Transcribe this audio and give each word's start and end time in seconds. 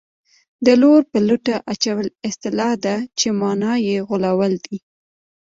د 0.65 0.67
لور 0.81 1.01
په 1.11 1.17
لوټه 1.27 1.55
اچول 1.71 2.07
اصطلاح 2.29 2.73
ده 2.85 2.95
چې 3.19 3.27
مانا 3.39 3.73
یې 3.87 3.97
غولول 4.07 4.53
دي 4.65 4.77